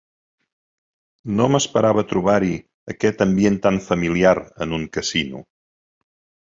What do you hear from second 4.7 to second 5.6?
un casino.